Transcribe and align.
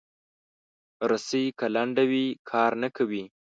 رسۍ 1.09 1.45
که 1.59 1.65
لنډه 1.75 2.03
وي، 2.11 2.25
کار 2.49 2.71
نه 2.83 2.89
کوي. 2.97 3.23